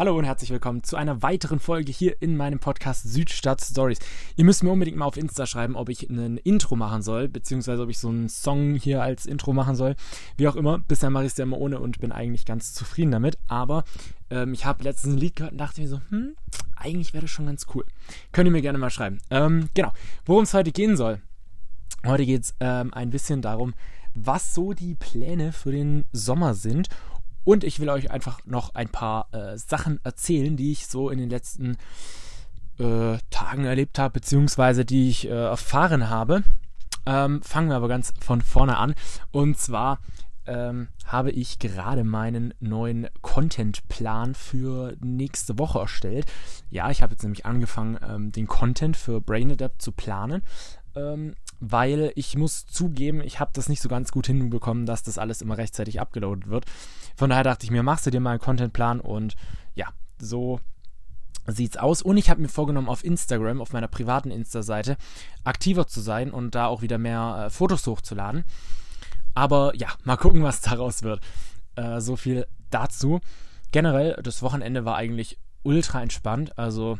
[0.00, 3.98] Hallo und herzlich willkommen zu einer weiteren Folge hier in meinem Podcast Südstadt Stories.
[4.34, 7.82] Ihr müsst mir unbedingt mal auf Insta schreiben, ob ich ein Intro machen soll, beziehungsweise
[7.82, 9.96] ob ich so einen Song hier als Intro machen soll.
[10.38, 13.10] Wie auch immer, bisher mache ich es ja immer ohne und bin eigentlich ganz zufrieden
[13.10, 13.36] damit.
[13.46, 13.84] Aber
[14.30, 16.34] ähm, ich habe letztens ein Lied gehört und dachte mir so, hm,
[16.76, 17.84] eigentlich wäre das schon ganz cool.
[18.32, 19.18] Könnt ihr mir gerne mal schreiben.
[19.28, 19.92] Ähm, genau,
[20.24, 21.20] worum es heute gehen soll.
[22.06, 23.74] Heute geht es ähm, ein bisschen darum,
[24.14, 26.88] was so die Pläne für den Sommer sind
[27.44, 31.18] und ich will euch einfach noch ein paar äh, Sachen erzählen, die ich so in
[31.18, 31.76] den letzten
[32.78, 36.42] äh, Tagen erlebt habe, beziehungsweise die ich äh, erfahren habe.
[37.06, 38.94] Ähm, fangen wir aber ganz von vorne an.
[39.30, 40.00] Und zwar
[40.46, 46.26] ähm, habe ich gerade meinen neuen Contentplan für nächste Woche erstellt.
[46.70, 50.42] Ja, ich habe jetzt nämlich angefangen, ähm, den Content für Brain Adapt zu planen.
[51.60, 55.42] Weil ich muss zugeben, ich habe das nicht so ganz gut hinbekommen, dass das alles
[55.42, 56.64] immer rechtzeitig abgeloadet wird.
[57.16, 59.34] Von daher dachte ich mir, machst du dir mal einen Contentplan und
[59.74, 59.88] ja,
[60.18, 60.60] so
[61.46, 62.02] sieht's aus.
[62.02, 64.96] Und ich habe mir vorgenommen, auf Instagram, auf meiner privaten Insta-Seite,
[65.44, 68.44] aktiver zu sein und da auch wieder mehr äh, Fotos hochzuladen.
[69.34, 71.20] Aber ja, mal gucken, was daraus wird.
[71.76, 73.20] Äh, so viel dazu.
[73.72, 76.58] Generell, das Wochenende war eigentlich ultra entspannt.
[76.58, 76.98] Also,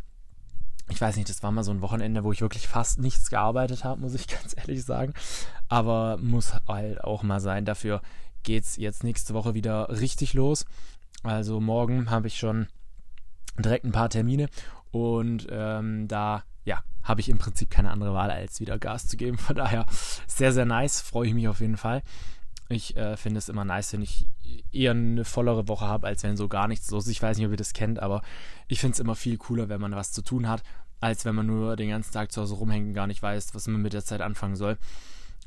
[0.91, 3.85] ich weiß nicht, das war mal so ein Wochenende, wo ich wirklich fast nichts gearbeitet
[3.85, 5.15] habe, muss ich ganz ehrlich sagen.
[5.69, 7.65] Aber muss halt auch mal sein.
[7.65, 8.03] Dafür
[8.43, 10.67] geht es jetzt nächste Woche wieder richtig los.
[11.23, 12.67] Also morgen habe ich schon
[13.59, 14.49] direkt ein paar Termine
[14.91, 19.17] und ähm, da ja, habe ich im Prinzip keine andere Wahl, als wieder Gas zu
[19.17, 19.39] geben.
[19.39, 19.87] Von daher
[20.27, 22.03] sehr, sehr nice, freue ich mich auf jeden Fall.
[22.71, 24.29] Ich äh, finde es immer nice, wenn ich
[24.71, 27.11] eher eine vollere Woche habe, als wenn so gar nichts los ist.
[27.11, 28.23] Ich weiß nicht, ob ihr das kennt, aber
[28.69, 30.63] ich finde es immer viel cooler, wenn man was zu tun hat,
[31.01, 33.67] als wenn man nur den ganzen Tag zu Hause rumhängt und gar nicht weiß, was
[33.67, 34.79] man mit der Zeit anfangen soll.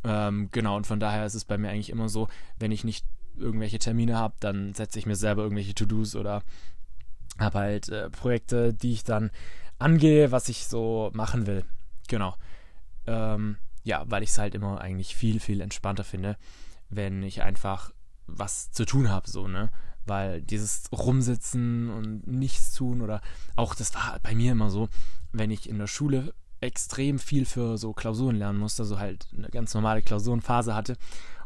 [0.03, 2.27] Ähm, genau, und von daher ist es bei mir eigentlich immer so,
[2.59, 3.05] wenn ich nicht
[3.37, 6.43] irgendwelche Termine habe, dann setze ich mir selber irgendwelche To-Dos oder
[7.39, 9.31] habe halt äh, Projekte, die ich dann
[9.79, 11.63] angehe, was ich so machen will.
[12.09, 12.35] Genau.
[13.07, 16.37] Ähm, ja, weil ich es halt immer eigentlich viel, viel entspannter finde,
[16.95, 17.91] wenn ich einfach
[18.27, 19.69] was zu tun habe, so, ne?
[20.05, 23.21] Weil dieses Rumsitzen und nichts tun oder
[23.55, 24.89] auch, das war bei mir immer so,
[25.31, 29.49] wenn ich in der Schule extrem viel für so Klausuren lernen musste, so halt eine
[29.49, 30.97] ganz normale Klausurenphase hatte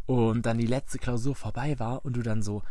[0.05, 2.63] und dann die letzte Klausur vorbei war und du dann so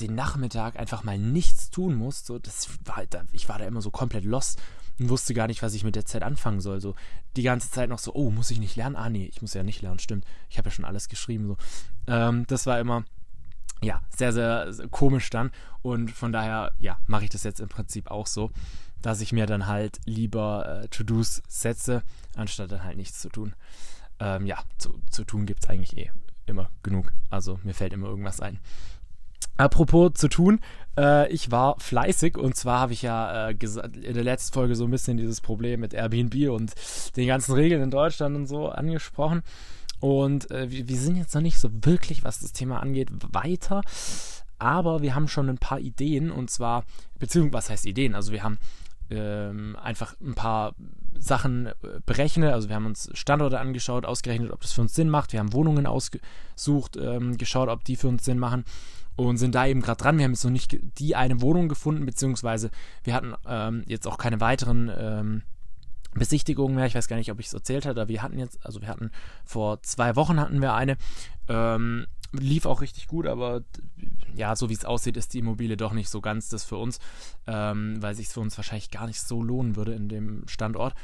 [0.00, 3.90] den Nachmittag einfach mal nichts tun musst, so das war ich war da immer so
[3.90, 4.60] komplett lost
[5.02, 6.94] und wusste gar nicht, was ich mit der Zeit anfangen soll, so
[7.36, 8.96] die ganze Zeit noch so, oh, muss ich nicht lernen?
[8.96, 10.24] Ah, nee, ich muss ja nicht lernen, stimmt.
[10.48, 11.56] Ich habe ja schon alles geschrieben so.
[12.06, 13.04] Ähm, das war immer
[13.82, 15.50] ja, sehr, sehr, sehr komisch dann.
[15.82, 18.50] Und von daher, ja, mache ich das jetzt im Prinzip auch so
[19.02, 22.02] dass ich mir dann halt lieber äh, To-Dos setze,
[22.36, 23.54] anstatt dann halt nichts zu tun.
[24.20, 26.10] Ähm, ja, zu, zu tun gibt es eigentlich eh
[26.46, 27.12] immer genug.
[27.28, 28.60] Also mir fällt immer irgendwas ein.
[29.56, 30.60] Apropos zu tun,
[30.96, 33.56] äh, ich war fleißig und zwar habe ich ja äh,
[34.02, 36.72] in der letzten Folge so ein bisschen dieses Problem mit Airbnb und
[37.16, 39.42] den ganzen Regeln in Deutschland und so angesprochen.
[40.00, 43.82] Und äh, wir, sind jetzt noch nicht so wirklich, was das Thema angeht, weiter.
[44.58, 46.84] Aber wir haben schon ein paar Ideen und zwar,
[47.18, 48.14] beziehungsweise was heißt Ideen?
[48.14, 48.58] Also wir haben
[49.10, 50.74] ähm, einfach ein paar
[51.18, 51.72] Sachen äh,
[52.04, 52.52] berechne.
[52.52, 55.32] Also wir haben uns Standorte angeschaut, ausgerechnet, ob das für uns Sinn macht.
[55.32, 58.64] Wir haben Wohnungen ausgesucht, ähm, geschaut, ob die für uns Sinn machen
[59.16, 60.18] und sind da eben gerade dran.
[60.18, 62.70] Wir haben jetzt noch nicht die eine Wohnung gefunden, beziehungsweise
[63.04, 65.42] wir hatten ähm, jetzt auch keine weiteren ähm,
[66.14, 66.86] Besichtigungen mehr.
[66.86, 68.88] Ich weiß gar nicht, ob ich es erzählt hatte, aber wir hatten jetzt, also wir
[68.88, 69.10] hatten
[69.44, 70.96] vor zwei Wochen hatten wir eine.
[71.48, 73.62] Ähm, lief auch richtig gut, aber
[74.34, 76.98] ja, so wie es aussieht, ist die Immobilie doch nicht so ganz das für uns,
[77.46, 80.94] ähm, weil sich für uns wahrscheinlich gar nicht so lohnen würde in dem Standort.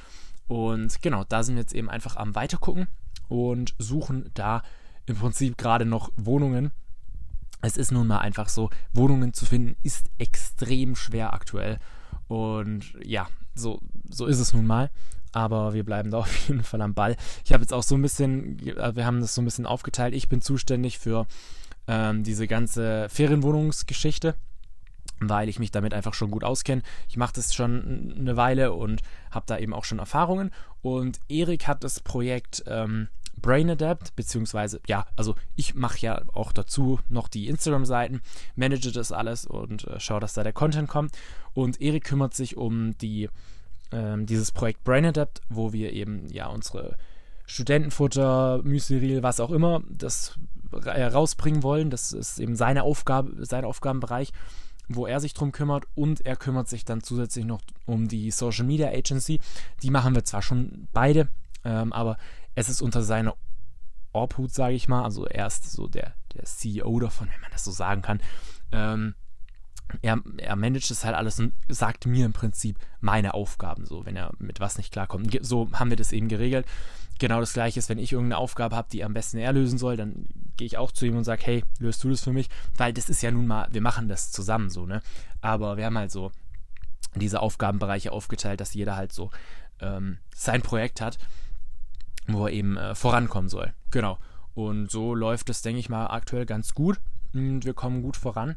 [0.47, 2.89] Und genau, da sind wir jetzt eben einfach am Weitergucken
[3.29, 4.63] und suchen da
[5.05, 6.71] im Prinzip gerade noch Wohnungen.
[7.61, 11.79] Es ist nun mal einfach so, Wohnungen zu finden ist extrem schwer aktuell.
[12.29, 14.91] Und ja, so, so ist es nun mal
[15.33, 17.17] aber wir bleiben da auf jeden Fall am Ball.
[17.45, 20.15] Ich habe jetzt auch so ein bisschen, äh, wir haben das so ein bisschen aufgeteilt.
[20.15, 21.27] Ich bin zuständig für
[21.87, 24.35] ähm, diese ganze Ferienwohnungsgeschichte,
[25.21, 26.83] weil ich mich damit einfach schon gut auskenne.
[27.09, 30.51] Ich mache das schon eine Weile und habe da eben auch schon Erfahrungen.
[30.83, 33.09] Und Erik hat das Projekt ähm,
[33.41, 38.21] Brain Adapt, beziehungsweise, ja, also ich mache ja auch dazu noch die Instagram-Seiten,
[38.57, 41.13] manage das alles und äh, schaue, dass da der Content kommt.
[41.55, 43.29] Und Erik kümmert sich um die
[43.91, 46.97] ähm, dieses Projekt Brain Adapt, wo wir eben ja unsere
[47.47, 50.39] Studentenfutter, Müsli, was auch immer, das
[50.73, 51.91] rausbringen wollen.
[51.91, 54.33] Das ist eben seine Aufgabe, sein Aufgabenbereich,
[54.89, 58.67] wo er sich drum kümmert und er kümmert sich dann zusätzlich noch um die Social
[58.67, 59.41] Media Agency.
[59.83, 61.29] Die machen wir zwar schon beide,
[61.65, 62.19] ähm, aber
[62.59, 63.34] es ist unter seiner
[64.13, 65.05] Obhut, sage ich mal.
[65.05, 68.21] Also er ist so der, der CEO davon, wenn man das so sagen kann.
[68.72, 69.15] Ähm,
[70.03, 74.16] er, er managt es halt alles und sagt mir im Prinzip meine Aufgaben, so, wenn
[74.16, 75.39] er mit was nicht klarkommt.
[75.41, 76.66] So haben wir das eben geregelt.
[77.21, 79.97] Genau das gleiche ist, wenn ich irgendeine Aufgabe habe, die am besten er lösen soll,
[79.97, 80.27] dann
[80.57, 82.49] gehe ich auch zu ihm und sage, hey, löst du das für mich?
[82.77, 85.01] Weil das ist ja nun mal, wir machen das zusammen so, ne?
[85.41, 86.33] Aber wir haben halt so
[87.15, 89.31] diese Aufgabenbereiche aufgeteilt, dass jeder halt so
[89.81, 91.19] ähm, sein Projekt hat,
[92.28, 93.72] wo er eben äh, vorankommen soll.
[93.91, 94.19] Genau.
[94.54, 97.01] Und so läuft es, denke ich mal, aktuell ganz gut.
[97.34, 98.57] Und wir kommen gut voran.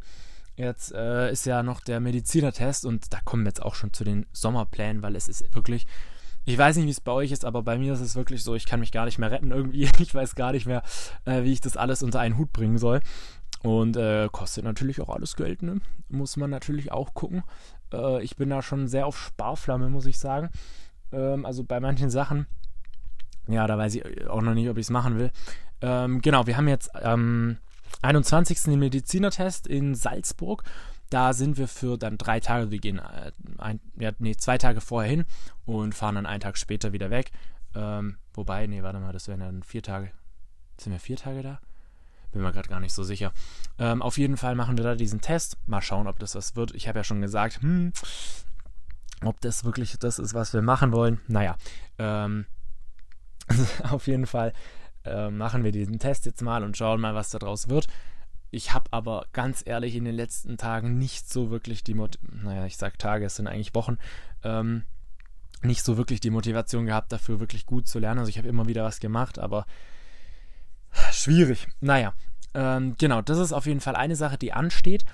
[0.56, 4.04] Jetzt äh, ist ja noch der Medizinertest und da kommen wir jetzt auch schon zu
[4.04, 5.88] den Sommerplänen, weil es ist wirklich,
[6.46, 8.56] ich weiß nicht, wie es bei euch ist, aber bei mir ist es wirklich so,
[8.56, 9.90] ich kann mich gar nicht mehr retten irgendwie.
[10.00, 10.84] Ich weiß gar nicht mehr,
[11.26, 13.02] äh, wie ich das alles unter einen Hut bringen soll.
[13.64, 15.82] Und äh, kostet natürlich auch alles Geld, ne?
[16.10, 17.44] Muss man natürlich auch gucken.
[17.94, 20.50] Äh, ich bin da schon sehr auf Sparflamme, muss ich sagen.
[21.12, 22.48] Ähm, also bei manchen Sachen,
[23.48, 25.32] ja, da weiß ich auch noch nicht, ob ich es machen will.
[25.82, 27.58] Ähm, genau, wir haben jetzt ähm,
[28.02, 28.64] 21.
[28.64, 30.64] den Medizinertest in Salzburg.
[31.10, 34.80] Da sind wir für dann drei Tage, wir gehen äh, ein, ja, nee, zwei Tage
[34.80, 35.26] vorher hin
[35.66, 37.32] und fahren dann einen Tag später wieder weg.
[37.76, 40.12] Ähm, wobei, nee, warte mal, das wären dann vier Tage.
[40.78, 41.60] Sind wir vier Tage da?
[42.32, 43.34] Bin mir gerade gar nicht so sicher.
[43.78, 45.58] Ähm, auf jeden Fall machen wir da diesen Test.
[45.68, 46.74] Mal schauen, ob das was wird.
[46.74, 47.92] Ich habe ja schon gesagt, hm,
[49.24, 51.20] ob das wirklich das ist, was wir machen wollen.
[51.28, 51.58] Naja,
[52.00, 52.46] ähm,
[53.90, 54.54] auf jeden Fall
[55.06, 57.88] äh, machen wir diesen Test jetzt mal und schauen mal, was daraus wird.
[58.52, 62.66] Ich habe aber ganz ehrlich in den letzten Tagen nicht so wirklich die Mot naja,
[62.66, 63.98] ich sag Tage, es sind eigentlich Wochen,
[64.44, 64.84] ähm,
[65.64, 68.20] nicht so wirklich die Motivation gehabt, dafür wirklich gut zu lernen.
[68.20, 69.66] Also ich habe immer wieder was gemacht, aber
[71.12, 71.68] schwierig.
[71.80, 72.14] Naja,
[72.54, 75.06] ähm, genau, das ist auf jeden Fall eine Sache, die ansteht.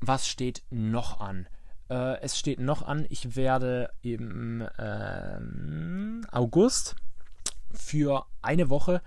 [0.00, 1.46] Was steht noch an?
[1.90, 6.96] Äh, es steht noch an, ich werde im ähm, August
[7.72, 9.02] für eine Woche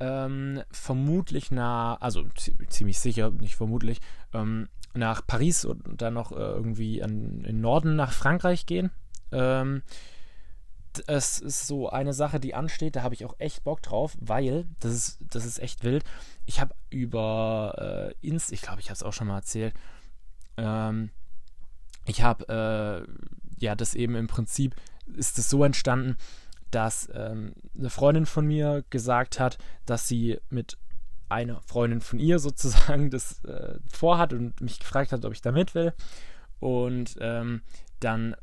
[0.00, 2.24] ähm, vermutlich nach, also
[2.68, 4.00] ziemlich sicher, nicht vermutlich,
[4.32, 8.90] ähm, nach Paris und dann noch äh, irgendwie an, in Norden nach Frankreich gehen.
[9.30, 9.82] Ähm,
[11.06, 14.66] es ist so eine Sache, die ansteht, da habe ich auch echt Bock drauf, weil,
[14.80, 16.04] das ist, das ist echt wild.
[16.46, 19.74] Ich habe über äh, Inst, ich glaube, ich habe es auch schon mal erzählt,
[20.56, 21.10] ähm,
[22.06, 24.74] ich habe äh, ja das eben im Prinzip,
[25.14, 26.16] ist es so entstanden,
[26.70, 30.78] dass ähm, eine Freundin von mir gesagt hat, dass sie mit
[31.28, 35.52] einer Freundin von ihr sozusagen das äh, vorhat und mich gefragt hat, ob ich da
[35.52, 35.92] mit will.
[36.58, 37.62] Und ähm,
[38.00, 38.36] dann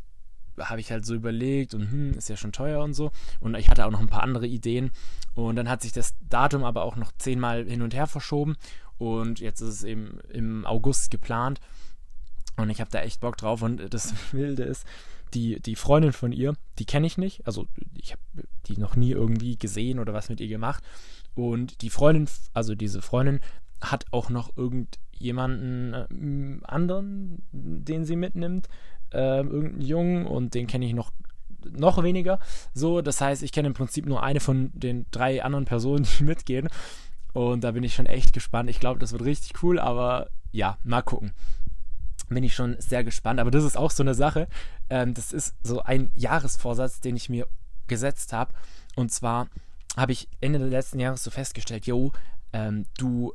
[0.59, 3.11] habe ich halt so überlegt und hm, ist ja schon teuer und so.
[3.39, 4.91] Und ich hatte auch noch ein paar andere Ideen.
[5.35, 8.55] Und dann hat sich das Datum aber auch noch zehnmal hin und her verschoben.
[8.97, 11.61] Und jetzt ist es eben im August geplant.
[12.55, 13.61] Und ich habe da echt Bock drauf.
[13.61, 14.85] Und das Wilde ist,
[15.33, 17.45] die, die Freundin von ihr, die kenne ich nicht.
[17.45, 18.21] Also ich habe
[18.67, 20.83] die noch nie irgendwie gesehen oder was mit ihr gemacht.
[21.35, 23.39] Und die Freundin, also diese Freundin,
[23.79, 28.67] hat auch noch irgendjemanden äh, anderen, den sie mitnimmt.
[29.11, 31.11] Äh, irgendeinen Jungen und den kenne ich noch
[31.71, 32.39] noch weniger.
[32.73, 36.23] So, das heißt, ich kenne im Prinzip nur eine von den drei anderen Personen, die
[36.23, 36.69] mitgehen.
[37.33, 38.69] Und da bin ich schon echt gespannt.
[38.69, 41.33] Ich glaube, das wird richtig cool, aber ja, mal gucken
[42.29, 43.39] bin ich schon sehr gespannt.
[43.39, 44.47] Aber das ist auch so eine Sache.
[44.89, 47.47] Ähm, das ist so ein Jahresvorsatz, den ich mir
[47.87, 48.53] gesetzt habe.
[48.95, 49.47] Und zwar
[49.95, 52.11] habe ich Ende des letzten Jahres so festgestellt, yo,
[52.53, 53.33] ähm, du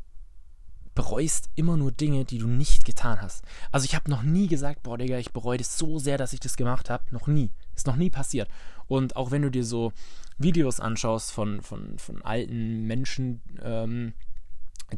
[0.94, 3.44] bereust immer nur Dinge, die du nicht getan hast.
[3.70, 6.40] Also ich habe noch nie gesagt, boah, Digga, ich bereue das so sehr, dass ich
[6.40, 7.04] das gemacht habe.
[7.11, 7.50] Noch nie.
[7.75, 8.49] Ist noch nie passiert.
[8.88, 9.92] Und auch wenn du dir so
[10.38, 14.12] Videos anschaust von, von, von alten Menschen, ähm,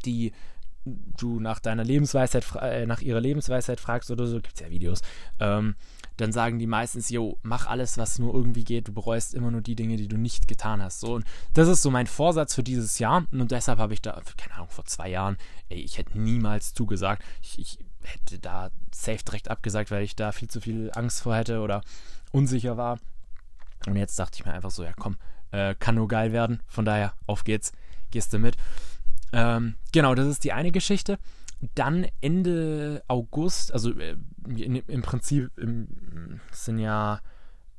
[0.04, 0.32] die
[0.84, 5.00] du nach deiner Lebensweisheit, äh, nach ihrer Lebensweisheit fragst oder so, gibt es ja Videos,
[5.40, 5.74] ähm,
[6.16, 9.62] dann sagen die meistens, yo, mach alles, was nur irgendwie geht, du bereust immer nur
[9.62, 11.00] die Dinge, die du nicht getan hast.
[11.00, 11.24] So, und
[11.54, 14.68] das ist so mein Vorsatz für dieses Jahr und deshalb habe ich da, keine Ahnung,
[14.68, 15.36] vor zwei Jahren,
[15.68, 17.24] ey, ich hätte niemals zugesagt.
[17.42, 21.34] Ich, ich hätte da safe direkt abgesagt, weil ich da viel zu viel Angst vor
[21.34, 21.82] hätte oder
[22.30, 22.98] unsicher war.
[23.86, 25.16] Und jetzt dachte ich mir einfach so, ja komm,
[25.50, 27.72] äh, kann nur geil werden, von daher, auf geht's,
[28.10, 28.56] gehst du mit.
[29.34, 31.18] Ähm, genau, das ist die eine Geschichte.
[31.74, 37.20] Dann Ende August, also äh, in, im Prinzip im, sind ja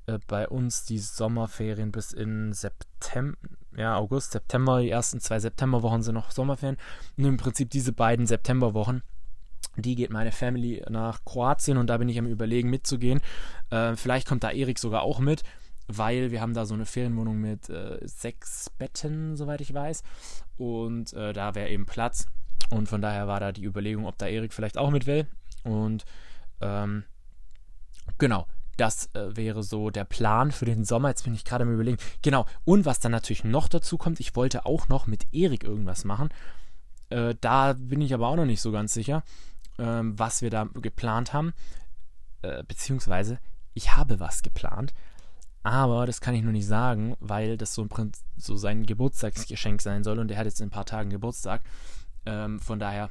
[0.05, 3.37] äh, bei uns die Sommerferien bis in September,
[3.77, 6.77] ja, August, September, die ersten zwei Septemberwochen sind noch Sommerferien.
[7.17, 9.01] Und im Prinzip diese beiden Septemberwochen,
[9.77, 13.21] die geht meine Family nach Kroatien und da bin ich am Überlegen mitzugehen.
[13.69, 15.43] Äh, vielleicht kommt da Erik sogar auch mit
[15.87, 20.03] weil wir haben da so eine Ferienwohnung mit äh, sechs Betten, soweit ich weiß.
[20.57, 22.27] Und äh, da wäre eben Platz.
[22.69, 25.27] Und von daher war da die Überlegung, ob da Erik vielleicht auch mit will.
[25.63, 26.05] Und
[26.61, 27.03] ähm,
[28.17, 28.47] genau,
[28.77, 31.09] das äh, wäre so der Plan für den Sommer.
[31.09, 31.97] Jetzt bin ich gerade am Überlegen.
[32.21, 36.05] Genau, und was dann natürlich noch dazu kommt, ich wollte auch noch mit Erik irgendwas
[36.05, 36.29] machen.
[37.09, 39.23] Äh, da bin ich aber auch noch nicht so ganz sicher.
[39.77, 41.53] ähm, was wir da geplant haben.
[42.41, 43.39] Äh, beziehungsweise,
[43.73, 44.93] ich habe was geplant.
[45.65, 49.81] Aber das kann ich nur nicht sagen, weil das so, im Prinzip so sein Geburtstagsgeschenk
[49.81, 51.63] sein soll und der hat jetzt in ein paar Tagen Geburtstag.
[52.27, 53.09] Ähm, von daher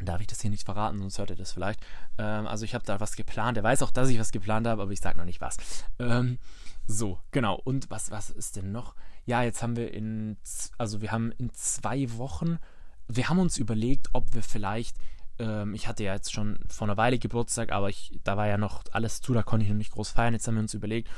[0.00, 1.84] darf ich das hier nicht verraten, sonst hört er das vielleicht.
[2.16, 3.56] Ähm, also ich habe da was geplant.
[3.56, 5.56] Er weiß auch, dass ich was geplant habe, aber ich sage noch nicht was.
[5.98, 6.38] Ähm,
[6.86, 7.60] so, genau.
[7.64, 8.94] Und was, was ist denn noch?
[9.26, 10.36] Ja, jetzt haben wir in,
[10.78, 12.60] also wir haben in zwei Wochen,
[13.08, 14.96] wir haben uns überlegt, ob wir vielleicht
[15.40, 18.58] ähm, ich hatte ja jetzt schon vor einer Weile Geburtstag, aber ich, da war ja
[18.58, 20.34] noch alles zu, da konnte ich noch nicht groß feiern.
[20.34, 21.08] Jetzt haben wir uns überlegt,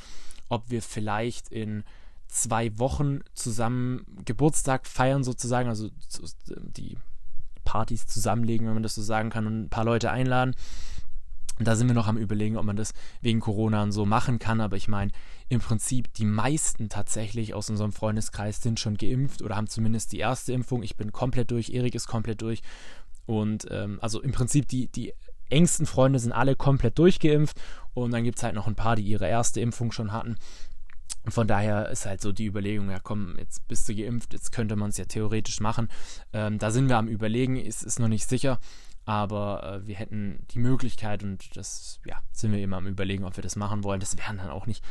[0.49, 1.85] ob wir vielleicht in
[2.29, 5.91] zwei Wochen zusammen Geburtstag feiern sozusagen, also
[6.49, 6.99] die
[7.65, 10.55] Partys zusammenlegen, wenn man das so sagen kann, und ein paar Leute einladen.
[11.59, 14.61] Da sind wir noch am Überlegen, ob man das wegen Corona und so machen kann.
[14.61, 15.11] Aber ich meine,
[15.49, 20.19] im Prinzip die meisten tatsächlich aus unserem Freundeskreis sind schon geimpft oder haben zumindest die
[20.19, 20.83] erste Impfung.
[20.83, 22.61] Ich bin komplett durch, Erik ist komplett durch.
[23.25, 25.15] Und ähm, also im Prinzip die, die
[25.49, 27.59] engsten Freunde sind alle komplett durchgeimpft
[28.05, 30.37] und dann gibt es halt noch ein paar, die ihre erste Impfung schon hatten.
[31.25, 34.53] Und von daher ist halt so die Überlegung, ja komm, jetzt bist du geimpft, jetzt
[34.53, 35.89] könnte man es ja theoretisch machen.
[36.33, 38.61] Ähm, da sind wir am Überlegen, ist, ist noch nicht sicher,
[39.07, 43.37] aber äh, wir hätten die Möglichkeit und das, ja, sind wir immer am Überlegen, ob
[43.37, 44.01] wir das machen wollen.
[44.01, 44.85] Das wären dann auch nicht,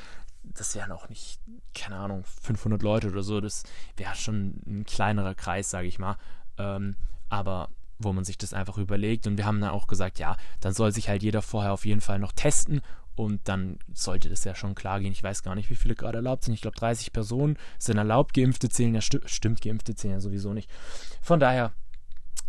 [0.44, 1.40] das wären auch nicht,
[1.74, 3.64] keine Ahnung, 500 Leute oder so, das
[3.98, 6.18] wäre schon ein kleinerer Kreis, sage ich mal.
[6.58, 6.96] Ähm,
[7.30, 7.70] aber
[8.00, 9.28] wo man sich das einfach überlegt.
[9.28, 12.02] Und wir haben dann auch gesagt, ja, dann soll sich halt jeder vorher auf jeden
[12.02, 12.82] Fall noch testen
[13.16, 15.12] und dann sollte das ja schon klar gehen.
[15.12, 16.54] Ich weiß gar nicht, wie viele gerade erlaubt sind.
[16.54, 18.34] Ich glaube, 30 Personen sind erlaubt.
[18.34, 20.70] Geimpfte zählen ja, sti stimmt, Geimpfte zählen ja sowieso nicht.
[21.22, 21.72] Von daher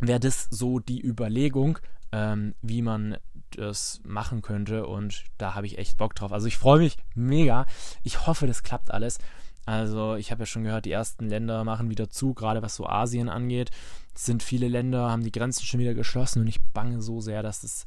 [0.01, 1.79] wäre das so die Überlegung,
[2.11, 3.17] ähm, wie man
[3.51, 4.87] das machen könnte.
[4.87, 6.33] Und da habe ich echt Bock drauf.
[6.33, 7.67] Also ich freue mich mega.
[8.03, 9.19] Ich hoffe, das klappt alles.
[9.67, 12.87] Also ich habe ja schon gehört, die ersten Länder machen wieder zu, gerade was so
[12.87, 13.71] Asien angeht.
[14.15, 17.43] Es sind viele Länder, haben die Grenzen schon wieder geschlossen und ich bange so sehr,
[17.43, 17.85] dass es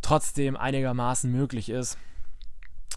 [0.00, 1.98] trotzdem einigermaßen möglich ist.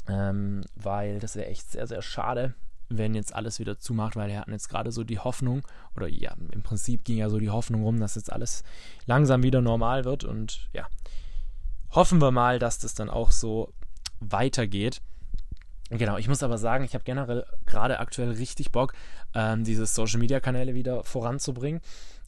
[0.07, 2.53] Ähm, weil das wäre echt sehr, sehr schade,
[2.89, 5.63] wenn jetzt alles wieder zumacht, weil wir hatten jetzt gerade so die Hoffnung,
[5.95, 8.63] oder ja, im Prinzip ging ja so die Hoffnung rum, dass jetzt alles
[9.05, 10.87] langsam wieder normal wird und ja,
[11.91, 13.73] hoffen wir mal, dass das dann auch so
[14.19, 15.01] weitergeht.
[15.89, 18.93] Genau, ich muss aber sagen, ich habe generell gerade aktuell richtig Bock,
[19.35, 21.81] ähm, diese Social Media Kanäle wieder voranzubringen.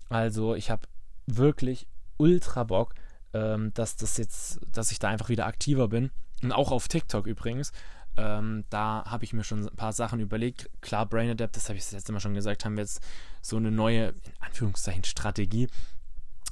[0.09, 0.87] Also ich habe
[1.25, 1.87] wirklich
[2.17, 2.93] ultra Bock,
[3.33, 6.11] ähm, dass das jetzt, dass ich da einfach wieder aktiver bin.
[6.43, 7.71] Und auch auf TikTok übrigens.
[8.15, 10.69] Ähm, da habe ich mir schon ein paar Sachen überlegt.
[10.81, 13.01] Klar, Brain Adapt, das habe ich das letzte Mal schon gesagt, haben wir jetzt
[13.41, 15.67] so eine neue, in Anführungszeichen, Strategie.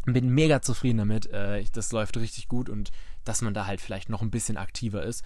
[0.05, 1.27] Bin mega zufrieden damit.
[1.27, 2.91] Äh, das läuft richtig gut und
[3.24, 5.24] dass man da halt vielleicht noch ein bisschen aktiver ist.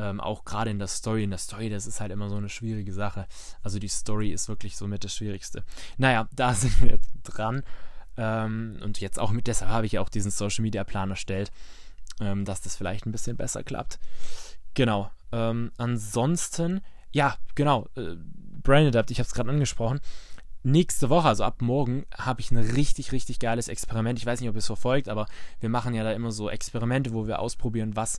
[0.00, 1.24] Ähm, auch gerade in der Story.
[1.24, 3.26] In der Story, das ist halt immer so eine schwierige Sache.
[3.62, 5.62] Also die Story ist wirklich somit das Schwierigste.
[5.98, 7.62] Naja, da sind wir dran.
[8.16, 11.52] Ähm, und jetzt auch mit, deshalb habe ich auch diesen Social Media Plan erstellt,
[12.20, 13.98] ähm, dass das vielleicht ein bisschen besser klappt.
[14.74, 15.10] Genau.
[15.32, 16.80] Ähm, ansonsten,
[17.12, 17.86] ja, genau.
[17.96, 18.16] Äh,
[18.62, 20.00] Brain Adapt, ich habe es gerade angesprochen
[20.62, 24.18] nächste Woche, also ab morgen, habe ich ein richtig, richtig geiles Experiment.
[24.18, 25.26] Ich weiß nicht, ob ihr es verfolgt, aber
[25.60, 28.18] wir machen ja da immer so Experimente, wo wir ausprobieren, was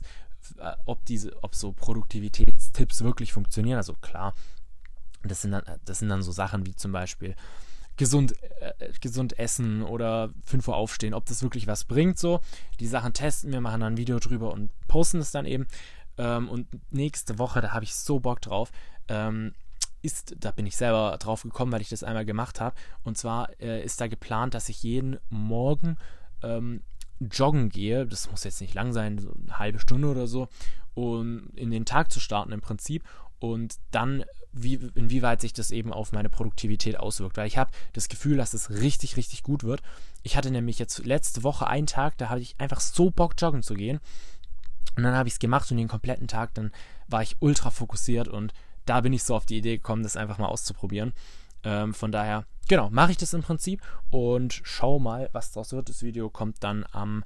[0.86, 3.76] ob diese, ob so Produktivitätstipps wirklich funktionieren.
[3.76, 4.34] Also klar,
[5.22, 7.34] das sind dann, das sind dann so Sachen wie zum Beispiel
[7.96, 12.18] gesund, äh, gesund essen oder 5 Uhr aufstehen, ob das wirklich was bringt.
[12.18, 12.40] So,
[12.80, 15.66] die Sachen testen wir, machen dann ein Video drüber und posten es dann eben.
[16.18, 18.70] Ähm, und nächste Woche, da habe ich so Bock drauf.
[19.08, 19.52] Ähm,
[20.02, 22.74] ist, da bin ich selber drauf gekommen, weil ich das einmal gemacht habe.
[23.04, 25.96] Und zwar äh, ist da geplant, dass ich jeden Morgen
[26.42, 26.82] ähm,
[27.30, 30.48] joggen gehe, das muss jetzt nicht lang sein, so eine halbe Stunde oder so,
[30.94, 33.04] um in den Tag zu starten im Prinzip
[33.38, 37.36] und dann, wie, inwieweit sich das eben auf meine Produktivität auswirkt.
[37.36, 39.82] Weil ich habe das Gefühl, dass es richtig, richtig gut wird.
[40.22, 43.62] Ich hatte nämlich jetzt letzte Woche einen Tag, da hatte ich einfach so Bock, joggen
[43.62, 44.00] zu gehen.
[44.96, 46.70] Und dann habe ich es gemacht und den kompletten Tag, dann
[47.08, 48.52] war ich ultra fokussiert und
[48.84, 51.12] da bin ich so auf die Idee gekommen, das einfach mal auszuprobieren.
[51.64, 55.88] Ähm, von daher, genau, mache ich das im Prinzip und schau mal, was daraus wird.
[55.88, 57.24] Das Video kommt dann am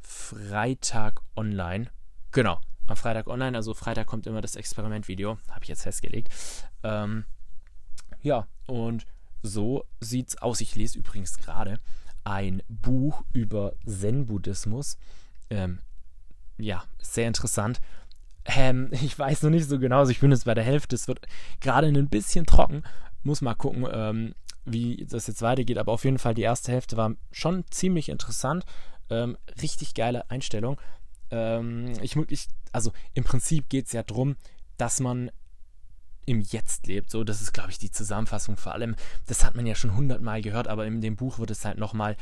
[0.00, 1.86] Freitag online.
[2.32, 3.56] Genau, am Freitag online.
[3.56, 5.38] Also Freitag kommt immer das Experimentvideo.
[5.48, 6.28] Habe ich jetzt festgelegt.
[6.82, 7.24] Ähm,
[8.22, 9.06] ja, und
[9.42, 10.60] so sieht's aus.
[10.60, 11.78] Ich lese übrigens gerade
[12.24, 14.98] ein Buch über Zen-Buddhismus.
[15.48, 15.80] Ähm,
[16.58, 17.80] ja, sehr interessant.
[18.44, 20.94] Ähm, ich weiß noch nicht so genau, also ich bin jetzt bei der Hälfte.
[20.96, 21.26] Es wird
[21.60, 22.82] gerade ein bisschen trocken,
[23.22, 24.34] muss mal gucken, ähm,
[24.64, 25.78] wie das jetzt weitergeht.
[25.78, 28.64] Aber auf jeden Fall, die erste Hälfte war schon ziemlich interessant.
[29.08, 30.80] Ähm, richtig geile Einstellung.
[31.30, 34.36] Ähm, ich, ich, also im Prinzip geht es ja darum,
[34.76, 35.30] dass man
[36.26, 37.10] im Jetzt lebt.
[37.10, 38.94] So, das ist, glaube ich, die Zusammenfassung vor allem.
[39.26, 42.16] Das hat man ja schon hundertmal gehört, aber in dem Buch wird es halt nochmal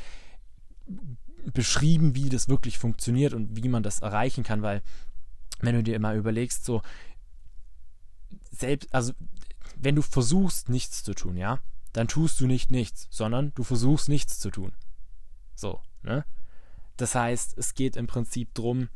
[1.52, 4.82] beschrieben, wie das wirklich funktioniert und wie man das erreichen kann, weil
[5.60, 6.82] wenn du dir immer überlegst, so
[8.50, 9.12] selbst, also
[9.80, 11.60] wenn du versuchst, nichts zu tun, ja,
[11.92, 14.72] dann tust du nicht nichts, sondern du versuchst nichts zu tun.
[15.54, 16.24] So, ne?
[16.96, 18.88] Das heißt, es geht im Prinzip darum,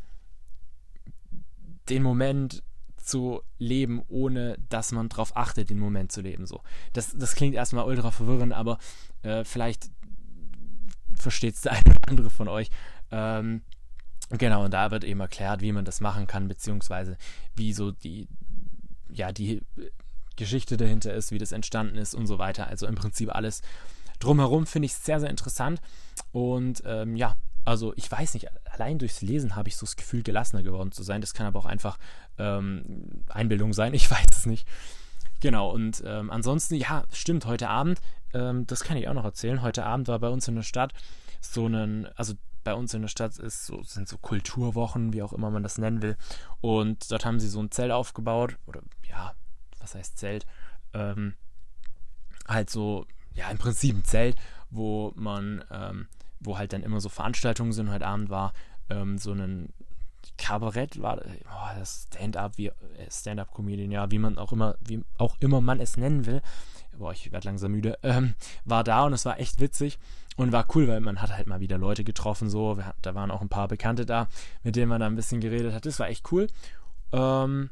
[1.88, 2.62] den Moment
[2.96, 6.46] zu leben, ohne dass man darauf achtet, den Moment zu leben.
[6.46, 6.62] So.
[6.92, 8.78] Das, das klingt erstmal ultra verwirrend, aber
[9.22, 9.90] äh, vielleicht
[11.14, 12.70] versteht es der eine oder andere von euch.
[13.10, 13.62] Ähm,
[14.30, 17.16] genau, und da wird eben erklärt, wie man das machen kann, beziehungsweise
[17.54, 18.28] wie so die,
[19.10, 19.62] ja, die
[20.42, 22.66] Geschichte dahinter ist, wie das entstanden ist und so weiter.
[22.66, 23.62] Also im Prinzip alles
[24.18, 25.80] drumherum finde ich sehr, sehr interessant.
[26.32, 30.22] Und ähm, ja, also ich weiß nicht, allein durchs Lesen habe ich so das Gefühl,
[30.22, 31.20] gelassener geworden zu sein.
[31.20, 31.96] Das kann aber auch einfach
[32.38, 34.66] ähm, Einbildung sein, ich weiß es nicht.
[35.40, 38.00] Genau, und ähm, ansonsten, ja, stimmt, heute Abend,
[38.32, 39.62] ähm, das kann ich auch noch erzählen.
[39.62, 40.92] Heute Abend war bei uns in der Stadt
[41.40, 42.34] so ein, also
[42.64, 45.78] bei uns in der Stadt ist so, sind so Kulturwochen, wie auch immer man das
[45.78, 46.16] nennen will.
[46.60, 49.34] Und dort haben sie so ein Zelt aufgebaut, oder ja,
[49.82, 50.46] was heißt Zelt?
[50.94, 51.34] Ähm,
[52.46, 54.36] halt so, ja, im Prinzip ein Zelt,
[54.70, 56.06] wo man, ähm,
[56.40, 57.90] wo halt dann immer so Veranstaltungen sind.
[57.90, 58.52] Heute Abend war
[58.90, 59.72] ähm, so ein
[60.38, 62.70] Kabarett, war oh, das Stand-up, äh,
[63.10, 66.42] Stand-up-Comedian, ja, wie man auch immer, wie auch immer man es nennen will.
[66.96, 67.98] Boah, ich werde langsam müde.
[68.02, 68.34] Ähm,
[68.64, 69.98] war da und es war echt witzig
[70.36, 72.76] und war cool, weil man hat halt mal wieder Leute getroffen, so.
[72.76, 74.28] Wir, da waren auch ein paar Bekannte da,
[74.62, 75.86] mit denen man da ein bisschen geredet hat.
[75.86, 76.48] Das war echt cool.
[77.12, 77.70] Ähm,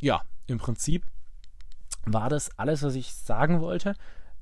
[0.00, 1.06] ja, im Prinzip
[2.06, 3.94] war das alles, was ich sagen wollte.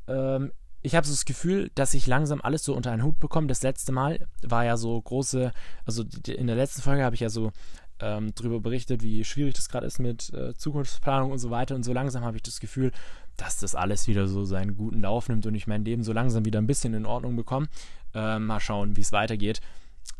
[0.06, 0.52] Ähm,
[0.82, 3.46] ich habe so das Gefühl, dass ich langsam alles so unter einen Hut bekomme.
[3.46, 5.52] Das letzte Mal war ja so große,
[5.84, 7.52] also in der letzten Folge habe ich ja so
[8.00, 11.74] ähm, darüber berichtet, wie schwierig das gerade ist mit äh, Zukunftsplanung und so weiter.
[11.74, 12.92] Und so langsam habe ich das Gefühl,
[13.36, 16.44] dass das alles wieder so seinen guten Lauf nimmt und ich mein Leben so langsam
[16.44, 17.68] wieder ein bisschen in Ordnung bekomme.
[18.14, 19.60] Äh, mal schauen, wie es weitergeht.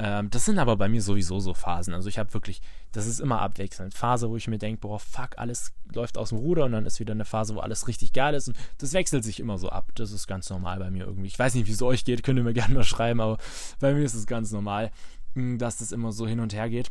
[0.03, 1.93] Ähm, das sind aber bei mir sowieso so Phasen.
[1.93, 3.93] Also ich habe wirklich, das ist immer abwechselnd.
[3.93, 7.01] Phase, wo ich mir denke, boah, fuck, alles läuft aus dem Ruder und dann ist
[7.01, 9.91] wieder eine Phase, wo alles richtig geil ist und das wechselt sich immer so ab.
[9.97, 11.29] Das ist ganz normal bei mir irgendwie.
[11.29, 13.37] Ich weiß nicht, wie es euch geht, könnt ihr mir gerne mal schreiben, aber
[13.79, 14.91] bei mir ist es ganz normal,
[15.35, 16.91] hm, dass das immer so hin und her geht.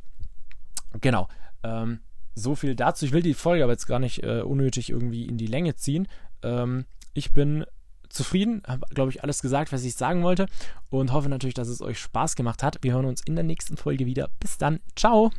[1.01, 1.27] Genau.
[1.63, 2.01] Ähm,
[2.35, 3.05] so viel dazu.
[3.05, 6.07] Ich will die Folge aber jetzt gar nicht äh, unnötig irgendwie in die Länge ziehen.
[6.43, 7.65] Ähm, ich bin
[8.09, 10.47] zufrieden, habe, glaube ich, alles gesagt, was ich sagen wollte
[10.89, 12.77] und hoffe natürlich, dass es euch Spaß gemacht hat.
[12.81, 14.29] Wir hören uns in der nächsten Folge wieder.
[14.39, 14.79] Bis dann.
[14.95, 15.31] Ciao.